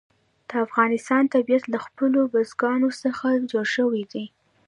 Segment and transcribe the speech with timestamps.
[0.49, 4.25] د افغانستان طبیعت له خپلو بزګانو څخه جوړ شوی دی.